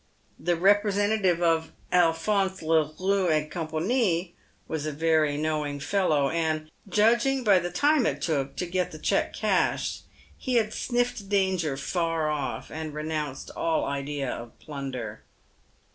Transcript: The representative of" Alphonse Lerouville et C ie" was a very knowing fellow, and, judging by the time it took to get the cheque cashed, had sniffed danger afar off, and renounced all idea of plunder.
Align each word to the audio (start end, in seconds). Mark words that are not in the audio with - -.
The 0.39 0.55
representative 0.55 1.43
of" 1.43 1.73
Alphonse 1.91 2.61
Lerouville 2.63 3.29
et 3.29 3.53
C 3.53 3.99
ie" 3.99 4.33
was 4.67 4.87
a 4.87 4.91
very 4.91 5.37
knowing 5.37 5.79
fellow, 5.79 6.27
and, 6.31 6.71
judging 6.89 7.43
by 7.43 7.59
the 7.59 7.69
time 7.69 8.07
it 8.07 8.19
took 8.19 8.55
to 8.55 8.65
get 8.65 8.89
the 8.89 8.97
cheque 8.97 9.31
cashed, 9.33 10.01
had 10.43 10.73
sniffed 10.73 11.29
danger 11.29 11.73
afar 11.73 12.31
off, 12.31 12.71
and 12.71 12.95
renounced 12.95 13.51
all 13.55 13.85
idea 13.85 14.31
of 14.31 14.57
plunder. 14.59 15.21